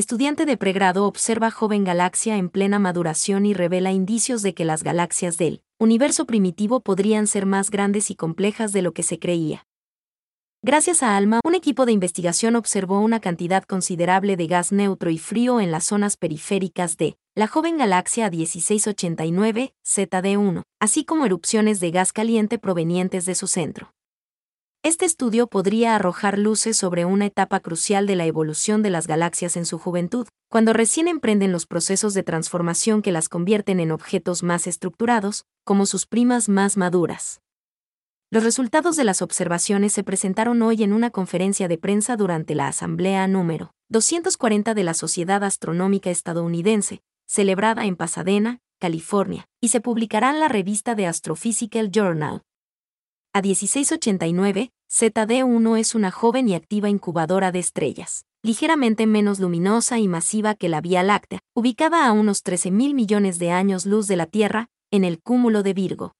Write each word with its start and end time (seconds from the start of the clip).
estudiante 0.00 0.46
de 0.46 0.56
pregrado 0.56 1.04
observa 1.04 1.50
joven 1.50 1.84
galaxia 1.84 2.38
en 2.38 2.48
plena 2.48 2.78
maduración 2.78 3.44
y 3.44 3.52
revela 3.52 3.92
indicios 3.92 4.40
de 4.40 4.54
que 4.54 4.64
las 4.64 4.82
galaxias 4.82 5.36
del 5.36 5.62
universo 5.78 6.24
primitivo 6.24 6.80
podrían 6.80 7.26
ser 7.26 7.44
más 7.44 7.70
grandes 7.70 8.10
y 8.10 8.14
complejas 8.14 8.72
de 8.72 8.80
lo 8.80 8.92
que 8.92 9.02
se 9.02 9.18
creía. 9.18 9.66
Gracias 10.62 11.02
a 11.02 11.16
ALMA, 11.16 11.40
un 11.44 11.54
equipo 11.54 11.84
de 11.84 11.92
investigación 11.92 12.56
observó 12.56 13.00
una 13.00 13.20
cantidad 13.20 13.62
considerable 13.64 14.36
de 14.36 14.46
gas 14.46 14.72
neutro 14.72 15.10
y 15.10 15.18
frío 15.18 15.60
en 15.60 15.70
las 15.70 15.84
zonas 15.84 16.16
periféricas 16.16 16.96
de 16.96 17.16
la 17.34 17.46
joven 17.46 17.76
galaxia 17.76 18.30
1689, 18.30 19.74
ZD1, 19.86 20.62
así 20.80 21.04
como 21.04 21.26
erupciones 21.26 21.78
de 21.78 21.90
gas 21.90 22.12
caliente 22.12 22.58
provenientes 22.58 23.26
de 23.26 23.34
su 23.34 23.46
centro. 23.46 23.92
Este 24.82 25.04
estudio 25.04 25.46
podría 25.46 25.94
arrojar 25.94 26.38
luces 26.38 26.74
sobre 26.74 27.04
una 27.04 27.26
etapa 27.26 27.60
crucial 27.60 28.06
de 28.06 28.16
la 28.16 28.24
evolución 28.24 28.82
de 28.82 28.88
las 28.88 29.06
galaxias 29.06 29.58
en 29.58 29.66
su 29.66 29.78
juventud, 29.78 30.26
cuando 30.48 30.72
recién 30.72 31.06
emprenden 31.06 31.52
los 31.52 31.66
procesos 31.66 32.14
de 32.14 32.22
transformación 32.22 33.02
que 33.02 33.12
las 33.12 33.28
convierten 33.28 33.78
en 33.78 33.90
objetos 33.90 34.42
más 34.42 34.66
estructurados, 34.66 35.44
como 35.64 35.84
sus 35.84 36.06
primas 36.06 36.48
más 36.48 36.78
maduras. 36.78 37.42
Los 38.30 38.42
resultados 38.42 38.96
de 38.96 39.04
las 39.04 39.20
observaciones 39.20 39.92
se 39.92 40.02
presentaron 40.02 40.62
hoy 40.62 40.82
en 40.82 40.94
una 40.94 41.10
conferencia 41.10 41.68
de 41.68 41.76
prensa 41.76 42.16
durante 42.16 42.54
la 42.54 42.68
Asamblea 42.68 43.26
número 43.26 43.72
240 43.90 44.72
de 44.72 44.84
la 44.84 44.94
Sociedad 44.94 45.44
Astronómica 45.44 46.08
Estadounidense, 46.08 47.02
celebrada 47.26 47.84
en 47.84 47.96
Pasadena, 47.96 48.60
California, 48.78 49.46
y 49.60 49.68
se 49.68 49.82
publicará 49.82 50.30
en 50.30 50.40
la 50.40 50.48
revista 50.48 50.94
de 50.94 51.06
Astrophysical 51.06 51.90
Journal. 51.90 52.44
A 53.32 53.42
1689, 53.42 54.72
ZD1 54.90 55.78
es 55.78 55.94
una 55.94 56.10
joven 56.10 56.48
y 56.48 56.56
activa 56.56 56.88
incubadora 56.88 57.52
de 57.52 57.60
estrellas, 57.60 58.24
ligeramente 58.42 59.06
menos 59.06 59.38
luminosa 59.38 60.00
y 60.00 60.08
masiva 60.08 60.56
que 60.56 60.68
la 60.68 60.80
Vía 60.80 61.04
Láctea, 61.04 61.38
ubicada 61.54 62.06
a 62.06 62.12
unos 62.12 62.42
13 62.42 62.72
mil 62.72 62.92
millones 62.94 63.38
de 63.38 63.52
años 63.52 63.86
luz 63.86 64.08
de 64.08 64.16
la 64.16 64.26
Tierra, 64.26 64.66
en 64.90 65.04
el 65.04 65.20
cúmulo 65.20 65.62
de 65.62 65.74
Virgo. 65.74 66.16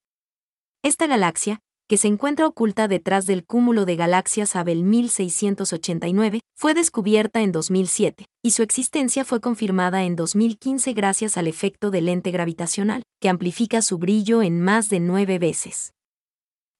Esta 0.84 1.08
galaxia, 1.08 1.58
que 1.88 1.96
se 1.96 2.06
encuentra 2.06 2.46
oculta 2.46 2.86
detrás 2.86 3.26
del 3.26 3.44
cúmulo 3.44 3.86
de 3.86 3.96
galaxias 3.96 4.54
Abel 4.54 4.84
1689, 4.84 6.42
fue 6.56 6.74
descubierta 6.74 7.42
en 7.42 7.50
2007, 7.50 8.26
y 8.40 8.52
su 8.52 8.62
existencia 8.62 9.24
fue 9.24 9.40
confirmada 9.40 10.04
en 10.04 10.14
2015 10.14 10.92
gracias 10.92 11.36
al 11.36 11.48
efecto 11.48 11.90
de 11.90 12.02
lente 12.02 12.30
gravitacional, 12.30 13.02
que 13.20 13.28
amplifica 13.28 13.82
su 13.82 13.98
brillo 13.98 14.42
en 14.42 14.60
más 14.60 14.88
de 14.90 15.00
nueve 15.00 15.40
veces. 15.40 15.92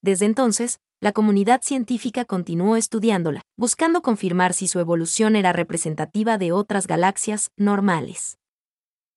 Desde 0.03 0.27
entonces, 0.27 0.81
la 1.01 1.13
comunidad 1.13 1.63
científica 1.63 2.25
continuó 2.25 2.77
estudiándola, 2.77 3.43
buscando 3.57 4.03
confirmar 4.03 4.53
si 4.53 4.69
su 4.69 4.79
evolución 4.79 5.37
era 5.37 5.53
representativa 5.53 6.39
de 6.39 6.53
otras 6.53 6.87
galaxias 6.87 7.51
normales. 7.57 8.39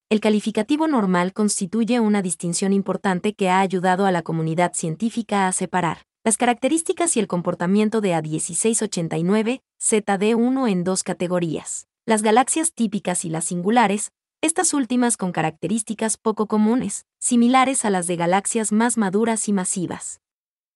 El 0.10 0.20
calificativo 0.20 0.88
normal 0.88 1.34
constituye 1.34 2.00
una 2.00 2.22
distinción 2.22 2.72
importante 2.72 3.34
que 3.34 3.50
ha 3.50 3.60
ayudado 3.60 4.06
a 4.06 4.12
la 4.12 4.22
comunidad 4.22 4.74
científica 4.74 5.48
a 5.48 5.52
separar 5.52 6.04
las 6.24 6.38
características 6.38 7.18
y 7.18 7.20
el 7.20 7.28
comportamiento 7.28 8.00
de 8.00 8.14
A1689, 8.14 9.62
ZD1 9.82 10.72
en 10.72 10.84
dos 10.86 11.04
categorías, 11.04 11.88
las 12.06 12.22
galaxias 12.22 12.74
típicas 12.74 13.26
y 13.26 13.30
las 13.30 13.44
singulares, 13.44 14.14
estas 14.42 14.74
últimas 14.74 15.18
con 15.18 15.34
características 15.34 16.16
poco 16.18 16.48
comunes, 16.48 17.06
similares 17.20 17.84
a 17.84 17.90
las 17.90 18.08
de 18.08 18.16
galaxias 18.16 18.72
más 18.72 18.98
maduras 18.98 19.50
y 19.50 19.54
masivas. 19.54 20.23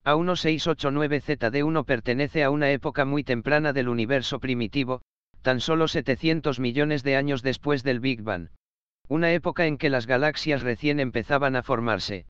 A1689ZD1 0.08 1.86
pertenece 1.86 2.44
a 2.44 2.50
una 2.50 2.72
época 2.72 3.06
muy 3.06 3.24
temprana 3.24 3.74
del 3.74 3.90
universo 3.90 4.40
primitivo, 4.40 5.02
tan 5.42 5.60
solo 5.60 5.88
700 5.88 6.60
millones 6.60 7.04
de 7.04 7.16
años 7.16 7.44
después 7.44 7.84
del 7.84 8.00
Big 8.00 8.22
Bang 8.24 8.50
una 9.08 9.32
época 9.32 9.66
en 9.66 9.78
que 9.78 9.90
las 9.90 10.06
galaxias 10.06 10.62
recién 10.62 11.00
empezaban 11.00 11.56
a 11.56 11.64
formarse. 11.64 12.26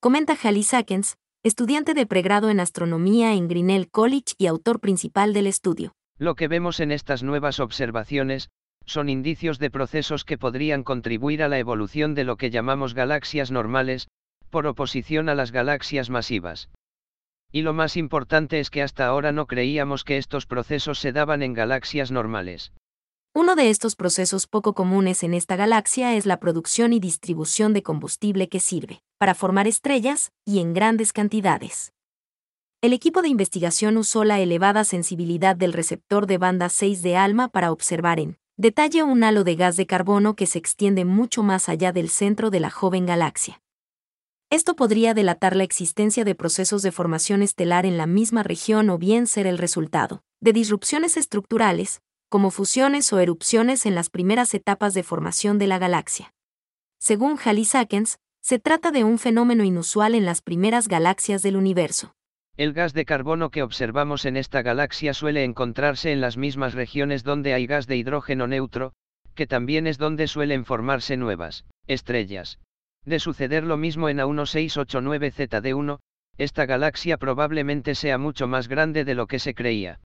Comenta 0.00 0.36
Halley 0.40 0.62
Sackens, 0.62 1.16
estudiante 1.42 1.94
de 1.94 2.06
pregrado 2.06 2.50
en 2.50 2.60
astronomía 2.60 3.34
en 3.34 3.48
Grinnell 3.48 3.90
College 3.90 4.34
y 4.36 4.46
autor 4.46 4.80
principal 4.80 5.32
del 5.32 5.46
estudio. 5.46 5.92
Lo 6.18 6.34
que 6.34 6.48
vemos 6.48 6.80
en 6.80 6.92
estas 6.92 7.22
nuevas 7.22 7.60
observaciones, 7.60 8.50
son 8.84 9.08
indicios 9.08 9.58
de 9.58 9.70
procesos 9.70 10.24
que 10.24 10.38
podrían 10.38 10.82
contribuir 10.82 11.42
a 11.42 11.48
la 11.48 11.58
evolución 11.58 12.14
de 12.14 12.24
lo 12.24 12.36
que 12.36 12.50
llamamos 12.50 12.94
galaxias 12.94 13.50
normales, 13.50 14.08
por 14.50 14.66
oposición 14.66 15.28
a 15.28 15.34
las 15.34 15.52
galaxias 15.52 16.10
masivas. 16.10 16.70
Y 17.50 17.62
lo 17.62 17.72
más 17.72 17.96
importante 17.96 18.60
es 18.60 18.70
que 18.70 18.82
hasta 18.82 19.06
ahora 19.06 19.32
no 19.32 19.46
creíamos 19.46 20.04
que 20.04 20.18
estos 20.18 20.46
procesos 20.46 20.98
se 20.98 21.12
daban 21.12 21.42
en 21.42 21.54
galaxias 21.54 22.10
normales. 22.10 22.72
Uno 23.34 23.54
de 23.54 23.70
estos 23.70 23.94
procesos 23.94 24.46
poco 24.46 24.74
comunes 24.74 25.22
en 25.22 25.32
esta 25.32 25.56
galaxia 25.56 26.14
es 26.16 26.26
la 26.26 26.40
producción 26.40 26.92
y 26.92 27.00
distribución 27.00 27.72
de 27.72 27.82
combustible 27.82 28.48
que 28.48 28.60
sirve 28.60 29.00
para 29.18 29.34
formar 29.34 29.66
estrellas 29.66 30.32
y 30.44 30.60
en 30.60 30.74
grandes 30.74 31.12
cantidades. 31.12 31.92
El 32.80 32.92
equipo 32.92 33.22
de 33.22 33.28
investigación 33.28 33.96
usó 33.96 34.24
la 34.24 34.40
elevada 34.40 34.84
sensibilidad 34.84 35.56
del 35.56 35.72
receptor 35.72 36.26
de 36.26 36.38
banda 36.38 36.68
6 36.68 37.02
de 37.02 37.16
ALMA 37.16 37.48
para 37.48 37.72
observar 37.72 38.20
en 38.20 38.38
detalle 38.56 39.02
un 39.02 39.24
halo 39.24 39.44
de 39.44 39.56
gas 39.56 39.76
de 39.76 39.86
carbono 39.86 40.34
que 40.34 40.46
se 40.46 40.58
extiende 40.58 41.04
mucho 41.04 41.42
más 41.42 41.68
allá 41.68 41.92
del 41.92 42.08
centro 42.08 42.50
de 42.50 42.60
la 42.60 42.70
joven 42.70 43.06
galaxia. 43.06 43.60
Esto 44.50 44.76
podría 44.76 45.12
delatar 45.12 45.54
la 45.54 45.64
existencia 45.64 46.24
de 46.24 46.34
procesos 46.34 46.80
de 46.80 46.90
formación 46.90 47.42
estelar 47.42 47.84
en 47.84 47.98
la 47.98 48.06
misma 48.06 48.42
región 48.42 48.88
o 48.88 48.96
bien 48.96 49.26
ser 49.26 49.46
el 49.46 49.58
resultado 49.58 50.22
de 50.40 50.54
disrupciones 50.54 51.18
estructurales, 51.18 52.00
como 52.30 52.50
fusiones 52.50 53.12
o 53.12 53.18
erupciones 53.18 53.84
en 53.84 53.94
las 53.94 54.08
primeras 54.08 54.54
etapas 54.54 54.94
de 54.94 55.02
formación 55.02 55.58
de 55.58 55.66
la 55.66 55.78
galaxia. 55.78 56.32
Según 56.98 57.38
Halley 57.44 57.66
Sackens, 57.66 58.18
se 58.40 58.58
trata 58.58 58.90
de 58.90 59.04
un 59.04 59.18
fenómeno 59.18 59.64
inusual 59.64 60.14
en 60.14 60.24
las 60.24 60.40
primeras 60.40 60.88
galaxias 60.88 61.42
del 61.42 61.56
universo. 61.56 62.14
El 62.56 62.72
gas 62.72 62.94
de 62.94 63.04
carbono 63.04 63.50
que 63.50 63.62
observamos 63.62 64.24
en 64.24 64.38
esta 64.38 64.62
galaxia 64.62 65.12
suele 65.12 65.44
encontrarse 65.44 66.12
en 66.12 66.22
las 66.22 66.38
mismas 66.38 66.72
regiones 66.72 67.22
donde 67.22 67.52
hay 67.52 67.66
gas 67.66 67.86
de 67.86 67.96
hidrógeno 67.96 68.46
neutro, 68.46 68.94
que 69.34 69.46
también 69.46 69.86
es 69.86 69.98
donde 69.98 70.26
suelen 70.26 70.64
formarse 70.64 71.18
nuevas 71.18 71.66
estrellas. 71.86 72.58
De 73.04 73.18
suceder 73.18 73.64
lo 73.64 73.76
mismo 73.76 74.08
en 74.08 74.18
A1689ZD1, 74.18 75.98
esta 76.36 76.66
galaxia 76.66 77.16
probablemente 77.16 77.94
sea 77.94 78.18
mucho 78.18 78.46
más 78.46 78.68
grande 78.68 79.04
de 79.04 79.14
lo 79.14 79.26
que 79.26 79.38
se 79.38 79.54
creía. 79.54 80.00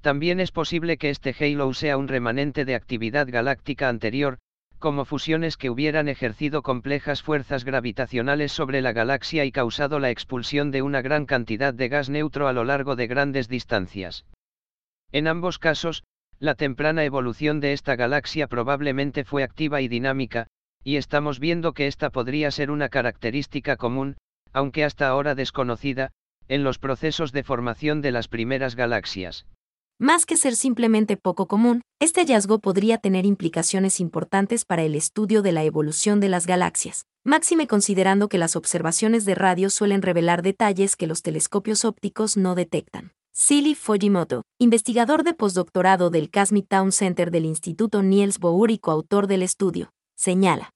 También 0.00 0.40
es 0.40 0.52
posible 0.52 0.98
que 0.98 1.10
este 1.10 1.34
halo 1.38 1.72
sea 1.72 1.96
un 1.96 2.08
remanente 2.08 2.64
de 2.64 2.74
actividad 2.74 3.26
galáctica 3.28 3.88
anterior, 3.88 4.38
como 4.78 5.06
fusiones 5.06 5.56
que 5.56 5.70
hubieran 5.70 6.08
ejercido 6.08 6.60
complejas 6.60 7.22
fuerzas 7.22 7.64
gravitacionales 7.64 8.52
sobre 8.52 8.82
la 8.82 8.92
galaxia 8.92 9.46
y 9.46 9.52
causado 9.52 9.98
la 9.98 10.10
expulsión 10.10 10.70
de 10.70 10.82
una 10.82 11.00
gran 11.00 11.24
cantidad 11.24 11.72
de 11.72 11.88
gas 11.88 12.10
neutro 12.10 12.48
a 12.48 12.52
lo 12.52 12.64
largo 12.64 12.96
de 12.96 13.06
grandes 13.06 13.48
distancias. 13.48 14.26
En 15.10 15.26
ambos 15.26 15.58
casos, 15.58 16.04
la 16.38 16.54
temprana 16.54 17.04
evolución 17.04 17.60
de 17.60 17.72
esta 17.72 17.96
galaxia 17.96 18.46
probablemente 18.46 19.24
fue 19.24 19.42
activa 19.42 19.80
y 19.80 19.88
dinámica, 19.88 20.48
y 20.84 20.96
estamos 20.96 21.40
viendo 21.40 21.72
que 21.72 21.86
esta 21.86 22.10
podría 22.10 22.50
ser 22.50 22.70
una 22.70 22.88
característica 22.90 23.76
común, 23.76 24.16
aunque 24.52 24.84
hasta 24.84 25.08
ahora 25.08 25.34
desconocida, 25.34 26.12
en 26.46 26.62
los 26.62 26.78
procesos 26.78 27.32
de 27.32 27.42
formación 27.42 28.02
de 28.02 28.12
las 28.12 28.28
primeras 28.28 28.76
galaxias. 28.76 29.46
Más 29.98 30.26
que 30.26 30.36
ser 30.36 30.56
simplemente 30.56 31.16
poco 31.16 31.46
común, 31.46 31.80
este 32.00 32.20
hallazgo 32.20 32.58
podría 32.58 32.98
tener 32.98 33.24
implicaciones 33.24 34.00
importantes 34.00 34.64
para 34.64 34.82
el 34.82 34.94
estudio 34.94 35.40
de 35.40 35.52
la 35.52 35.62
evolución 35.62 36.20
de 36.20 36.28
las 36.28 36.46
galaxias, 36.46 37.06
máxime 37.24 37.66
considerando 37.66 38.28
que 38.28 38.36
las 38.36 38.56
observaciones 38.56 39.24
de 39.24 39.36
radio 39.36 39.70
suelen 39.70 40.02
revelar 40.02 40.42
detalles 40.42 40.96
que 40.96 41.06
los 41.06 41.22
telescopios 41.22 41.84
ópticos 41.84 42.36
no 42.36 42.54
detectan. 42.54 43.12
Silly 43.32 43.74
Fujimoto, 43.74 44.42
investigador 44.58 45.24
de 45.24 45.34
postdoctorado 45.34 46.10
del 46.10 46.30
Cosmic 46.30 46.66
Town 46.68 46.92
Center 46.92 47.30
del 47.30 47.46
Instituto 47.46 48.02
Niels 48.02 48.38
Bohr 48.38 48.70
y 48.70 48.78
coautor 48.78 49.26
del 49.26 49.42
estudio, 49.42 49.90
señala. 50.16 50.73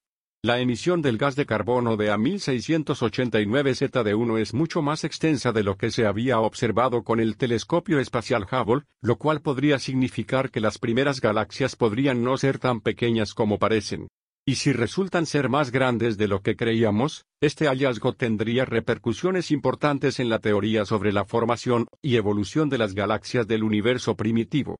La 0.48 0.60
emisión 0.60 1.02
del 1.02 1.18
gas 1.18 1.36
de 1.36 1.44
carbono 1.44 1.98
de 1.98 2.10
A1689Z1 2.10 4.38
es 4.38 4.54
mucho 4.54 4.80
más 4.80 5.04
extensa 5.04 5.52
de 5.52 5.62
lo 5.62 5.76
que 5.76 5.90
se 5.90 6.06
había 6.06 6.40
observado 6.40 7.04
con 7.04 7.20
el 7.20 7.36
telescopio 7.36 8.00
espacial 8.00 8.46
Hubble, 8.50 8.84
lo 9.02 9.16
cual 9.16 9.42
podría 9.42 9.78
significar 9.78 10.50
que 10.50 10.60
las 10.60 10.78
primeras 10.78 11.20
galaxias 11.20 11.76
podrían 11.76 12.24
no 12.24 12.38
ser 12.38 12.58
tan 12.58 12.80
pequeñas 12.80 13.34
como 13.34 13.58
parecen. 13.58 14.08
Y 14.46 14.54
si 14.54 14.72
resultan 14.72 15.26
ser 15.26 15.50
más 15.50 15.70
grandes 15.70 16.16
de 16.16 16.28
lo 16.28 16.40
que 16.40 16.56
creíamos, 16.56 17.26
este 17.42 17.66
hallazgo 17.66 18.14
tendría 18.14 18.64
repercusiones 18.64 19.50
importantes 19.50 20.18
en 20.18 20.30
la 20.30 20.38
teoría 20.38 20.86
sobre 20.86 21.12
la 21.12 21.26
formación 21.26 21.88
y 22.00 22.16
evolución 22.16 22.70
de 22.70 22.78
las 22.78 22.94
galaxias 22.94 23.46
del 23.46 23.64
universo 23.64 24.16
primitivo. 24.16 24.78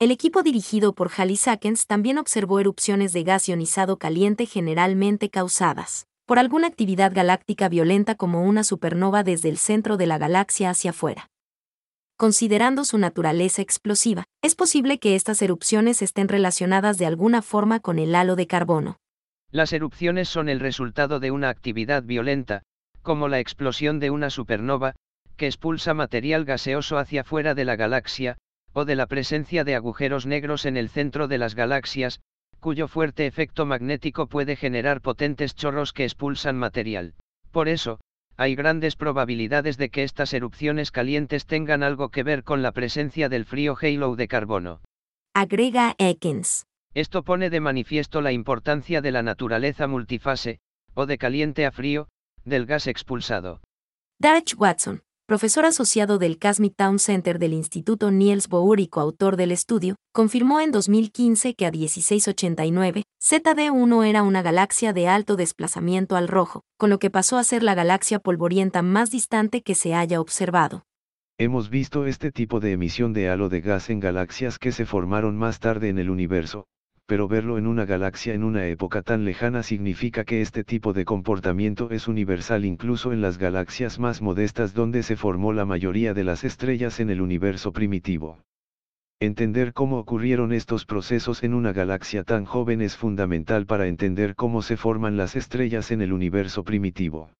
El 0.00 0.10
equipo 0.10 0.42
dirigido 0.42 0.92
por 0.92 1.10
Halley 1.16 1.36
Sackens 1.36 1.86
también 1.86 2.18
observó 2.18 2.58
erupciones 2.58 3.12
de 3.12 3.22
gas 3.22 3.48
ionizado 3.48 3.96
caliente 3.96 4.44
generalmente 4.46 5.30
causadas 5.30 6.06
por 6.26 6.38
alguna 6.38 6.66
actividad 6.66 7.12
galáctica 7.14 7.68
violenta 7.68 8.14
como 8.14 8.42
una 8.42 8.64
supernova 8.64 9.22
desde 9.22 9.50
el 9.50 9.58
centro 9.58 9.96
de 9.98 10.06
la 10.06 10.18
galaxia 10.18 10.70
hacia 10.70 10.90
afuera. 10.90 11.28
considerando 12.16 12.84
su 12.84 12.96
naturaleza 12.96 13.60
explosiva, 13.60 14.24
es 14.40 14.54
posible 14.54 14.98
que 14.98 15.16
estas 15.16 15.42
erupciones 15.42 16.00
estén 16.00 16.28
relacionadas 16.28 16.96
de 16.96 17.06
alguna 17.06 17.42
forma 17.42 17.80
con 17.80 17.98
el 17.98 18.14
halo 18.14 18.36
de 18.36 18.46
carbono. 18.46 18.96
Las 19.50 19.72
erupciones 19.72 20.28
son 20.28 20.48
el 20.48 20.60
resultado 20.60 21.20
de 21.20 21.30
una 21.30 21.50
actividad 21.50 22.02
violenta, 22.04 22.62
como 23.02 23.28
la 23.28 23.40
explosión 23.40 24.00
de 24.00 24.10
una 24.10 24.30
supernova, 24.30 24.94
que 25.36 25.46
expulsa 25.46 25.92
material 25.92 26.44
gaseoso 26.44 26.98
hacia 26.98 27.24
fuera 27.24 27.54
de 27.54 27.64
la 27.64 27.76
galaxia, 27.76 28.38
o 28.74 28.84
de 28.84 28.96
la 28.96 29.06
presencia 29.06 29.64
de 29.64 29.74
agujeros 29.76 30.26
negros 30.26 30.66
en 30.66 30.76
el 30.76 30.90
centro 30.90 31.28
de 31.28 31.38
las 31.38 31.54
galaxias, 31.54 32.20
cuyo 32.60 32.88
fuerte 32.88 33.26
efecto 33.26 33.66
magnético 33.66 34.26
puede 34.26 34.56
generar 34.56 35.00
potentes 35.00 35.54
chorros 35.54 35.92
que 35.92 36.04
expulsan 36.04 36.56
material. 36.56 37.14
Por 37.50 37.68
eso, 37.68 38.00
hay 38.36 38.56
grandes 38.56 38.96
probabilidades 38.96 39.76
de 39.76 39.90
que 39.90 40.02
estas 40.02 40.34
erupciones 40.34 40.90
calientes 40.90 41.46
tengan 41.46 41.82
algo 41.82 42.08
que 42.08 42.24
ver 42.24 42.42
con 42.42 42.62
la 42.62 42.72
presencia 42.72 43.28
del 43.28 43.44
frío 43.44 43.76
halo 43.80 44.16
de 44.16 44.28
carbono. 44.28 44.80
Agrega 45.34 45.94
Ekins. 45.98 46.66
Esto 46.94 47.22
pone 47.22 47.50
de 47.50 47.60
manifiesto 47.60 48.20
la 48.20 48.32
importancia 48.32 49.00
de 49.00 49.12
la 49.12 49.22
naturaleza 49.22 49.86
multifase, 49.86 50.58
o 50.94 51.06
de 51.06 51.18
caliente 51.18 51.66
a 51.66 51.70
frío, 51.70 52.08
del 52.44 52.66
gas 52.66 52.86
expulsado. 52.86 53.60
Darch 54.20 54.54
Watson, 54.56 55.02
profesor 55.26 55.64
asociado 55.64 56.18
del 56.18 56.38
Cosmic 56.38 56.74
Town 56.76 56.98
Center 56.98 57.38
del 57.38 57.54
Instituto 57.54 58.10
Niels 58.10 58.46
Bohr 58.46 58.78
y 58.78 58.88
coautor 58.88 59.36
del 59.36 59.52
estudio, 59.52 59.96
confirmó 60.12 60.60
en 60.60 60.70
2015 60.70 61.54
que 61.54 61.64
a 61.64 61.70
1689, 61.70 63.04
ZD1 63.22 64.06
era 64.06 64.22
una 64.22 64.42
galaxia 64.42 64.92
de 64.92 65.08
alto 65.08 65.36
desplazamiento 65.36 66.16
al 66.16 66.28
rojo, 66.28 66.60
con 66.76 66.90
lo 66.90 66.98
que 66.98 67.10
pasó 67.10 67.38
a 67.38 67.44
ser 67.44 67.62
la 67.62 67.74
galaxia 67.74 68.18
polvorienta 68.18 68.82
más 68.82 69.10
distante 69.10 69.62
que 69.62 69.74
se 69.74 69.94
haya 69.94 70.20
observado. 70.20 70.84
Hemos 71.38 71.70
visto 71.70 72.06
este 72.06 72.30
tipo 72.30 72.60
de 72.60 72.72
emisión 72.72 73.14
de 73.14 73.30
halo 73.30 73.48
de 73.48 73.62
gas 73.62 73.88
en 73.88 74.00
galaxias 74.00 74.58
que 74.58 74.72
se 74.72 74.84
formaron 74.84 75.36
más 75.36 75.58
tarde 75.58 75.88
en 75.88 75.98
el 75.98 76.10
universo, 76.10 76.66
pero 77.06 77.28
verlo 77.28 77.58
en 77.58 77.66
una 77.66 77.84
galaxia 77.84 78.34
en 78.34 78.44
una 78.44 78.66
época 78.66 79.02
tan 79.02 79.24
lejana 79.24 79.62
significa 79.62 80.24
que 80.24 80.40
este 80.40 80.64
tipo 80.64 80.92
de 80.92 81.04
comportamiento 81.04 81.90
es 81.90 82.08
universal 82.08 82.64
incluso 82.64 83.12
en 83.12 83.20
las 83.20 83.38
galaxias 83.38 83.98
más 83.98 84.22
modestas 84.22 84.74
donde 84.74 85.02
se 85.02 85.16
formó 85.16 85.52
la 85.52 85.64
mayoría 85.64 86.14
de 86.14 86.24
las 86.24 86.44
estrellas 86.44 87.00
en 87.00 87.10
el 87.10 87.20
universo 87.20 87.72
primitivo. 87.72 88.38
Entender 89.20 89.72
cómo 89.72 89.98
ocurrieron 89.98 90.52
estos 90.52 90.86
procesos 90.86 91.42
en 91.44 91.54
una 91.54 91.72
galaxia 91.72 92.24
tan 92.24 92.44
joven 92.44 92.80
es 92.80 92.96
fundamental 92.96 93.64
para 93.66 93.86
entender 93.86 94.34
cómo 94.34 94.62
se 94.62 94.76
forman 94.76 95.16
las 95.16 95.36
estrellas 95.36 95.90
en 95.90 96.02
el 96.02 96.12
universo 96.12 96.64
primitivo. 96.64 97.30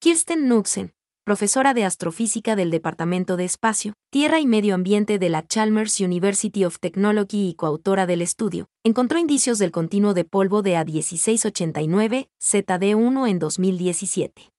Kirsten 0.00 0.48
Nuxen, 0.48 0.92
profesora 1.24 1.72
de 1.72 1.84
astrofísica 1.84 2.54
del 2.54 2.70
Departamento 2.70 3.38
de 3.38 3.46
Espacio, 3.46 3.94
Tierra 4.10 4.40
y 4.40 4.46
Medio 4.46 4.74
Ambiente 4.74 5.18
de 5.18 5.30
la 5.30 5.42
Chalmers 5.42 5.98
University 6.00 6.66
of 6.66 6.78
Technology 6.78 7.48
y 7.48 7.54
coautora 7.54 8.04
del 8.06 8.20
estudio, 8.20 8.66
encontró 8.84 9.18
indicios 9.18 9.58
del 9.58 9.70
continuo 9.70 10.12
de 10.12 10.24
polvo 10.26 10.60
de 10.60 10.74
A1689, 10.74 12.28
ZD1 12.42 13.30
en 13.30 13.38
2017. 13.38 14.50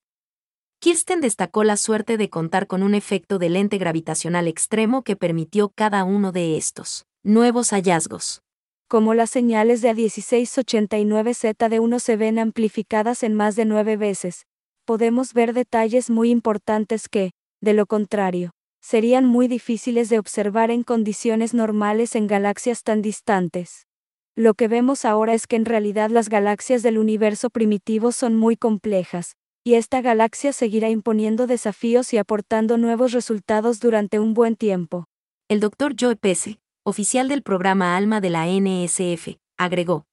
Kirsten 0.79 1.21
destacó 1.21 1.63
la 1.63 1.77
suerte 1.77 2.17
de 2.17 2.31
contar 2.31 2.65
con 2.65 2.81
un 2.81 2.95
efecto 2.95 3.37
de 3.37 3.49
lente 3.49 3.77
gravitacional 3.77 4.47
extremo 4.47 5.03
que 5.03 5.15
permitió 5.15 5.69
cada 5.69 6.03
uno 6.03 6.31
de 6.31 6.57
estos 6.57 7.05
nuevos 7.23 7.69
hallazgos. 7.69 8.41
Como 8.87 9.13
las 9.13 9.29
señales 9.29 9.81
de 9.81 9.91
A1689 9.91 11.55
ZD1 11.55 11.99
se 11.99 12.17
ven 12.17 12.39
amplificadas 12.39 13.21
en 13.21 13.35
más 13.35 13.55
de 13.55 13.65
nueve 13.65 13.97
veces, 13.97 14.45
podemos 14.85 15.33
ver 15.33 15.53
detalles 15.53 16.09
muy 16.09 16.29
importantes 16.29 17.09
que, 17.09 17.31
de 17.61 17.73
lo 17.73 17.85
contrario, 17.85 18.51
serían 18.81 19.25
muy 19.25 19.47
difíciles 19.47 20.09
de 20.09 20.19
observar 20.19 20.69
en 20.69 20.83
condiciones 20.83 21.53
normales 21.53 22.15
en 22.15 22.27
galaxias 22.27 22.83
tan 22.83 23.01
distantes. 23.01 23.87
Lo 24.35 24.53
que 24.53 24.67
vemos 24.67 25.05
ahora 25.05 25.33
es 25.33 25.47
que 25.47 25.55
en 25.55 25.65
realidad 25.65 26.09
las 26.11 26.29
galaxias 26.29 26.83
del 26.83 26.97
universo 26.97 27.49
primitivo 27.49 28.11
son 28.11 28.35
muy 28.35 28.55
complejas, 28.55 29.35
y 29.63 29.73
esta 29.73 30.01
galaxia 30.01 30.53
seguirá 30.53 30.89
imponiendo 30.89 31.47
desafíos 31.47 32.13
y 32.13 32.17
aportando 32.17 32.77
nuevos 32.77 33.11
resultados 33.11 33.79
durante 33.79 34.19
un 34.19 34.35
buen 34.35 34.55
tiempo. 34.55 35.05
El 35.49 35.59
Dr. 35.59 35.95
Joe 35.99 36.15
Pese, 36.15 36.59
oficial 36.83 37.27
del 37.27 37.41
programa 37.41 37.97
ALMA 37.97 38.21
de 38.21 38.29
la 38.29 38.45
NSF, 38.45 39.37
agregó, 39.57 40.05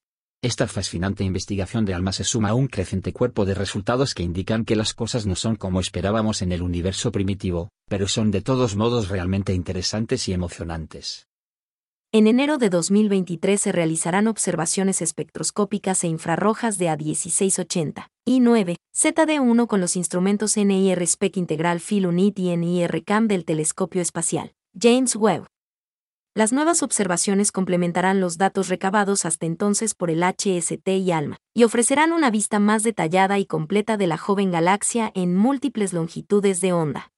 esta 0.42 0.66
fascinante 0.66 1.22
investigación 1.22 1.84
de 1.84 1.94
alma 1.94 2.12
se 2.12 2.24
suma 2.24 2.48
a 2.48 2.54
un 2.54 2.66
creciente 2.66 3.12
cuerpo 3.12 3.44
de 3.44 3.54
resultados 3.54 4.12
que 4.12 4.24
indican 4.24 4.64
que 4.64 4.74
las 4.74 4.92
cosas 4.92 5.24
no 5.24 5.36
son 5.36 5.54
como 5.54 5.78
esperábamos 5.78 6.42
en 6.42 6.50
el 6.50 6.62
universo 6.62 7.12
primitivo, 7.12 7.68
pero 7.88 8.08
son 8.08 8.32
de 8.32 8.42
todos 8.42 8.74
modos 8.74 9.08
realmente 9.08 9.54
interesantes 9.54 10.28
y 10.28 10.32
emocionantes. 10.32 11.28
En 12.10 12.26
enero 12.26 12.58
de 12.58 12.70
2023 12.70 13.60
se 13.60 13.70
realizarán 13.70 14.26
observaciones 14.26 15.00
espectroscópicas 15.00 16.02
e 16.02 16.08
infrarrojas 16.08 16.76
de 16.76 16.88
A1680 16.88 18.08
y 18.26 18.40
9 18.40 18.76
ZD1 18.94 19.66
con 19.68 19.80
los 19.80 19.94
instrumentos 19.94 20.56
NIR 20.56 21.02
Spec 21.06 21.36
Integral 21.36 21.78
Field 21.78 22.06
Unit 22.06 22.38
y 22.40 22.56
NIR 22.56 23.04
CAM 23.04 23.28
del 23.28 23.44
telescopio 23.44 24.02
espacial 24.02 24.52
James 24.78 25.14
Webb. 25.14 25.46
Las 26.34 26.50
nuevas 26.50 26.82
observaciones 26.82 27.52
complementarán 27.52 28.18
los 28.18 28.38
datos 28.38 28.68
recabados 28.68 29.26
hasta 29.26 29.44
entonces 29.44 29.94
por 29.94 30.08
el 30.08 30.22
HST 30.22 30.88
y 30.88 31.12
ALMA, 31.12 31.36
y 31.52 31.64
ofrecerán 31.64 32.10
una 32.10 32.30
vista 32.30 32.58
más 32.58 32.82
detallada 32.82 33.38
y 33.38 33.44
completa 33.44 33.98
de 33.98 34.06
la 34.06 34.16
joven 34.16 34.50
galaxia 34.50 35.12
en 35.14 35.36
múltiples 35.36 35.92
longitudes 35.92 36.62
de 36.62 36.72
onda. 36.72 37.12